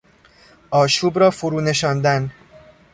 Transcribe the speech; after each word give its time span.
آشوب 0.71 1.17
را 1.19 1.29
فرونشاندن 1.31 2.31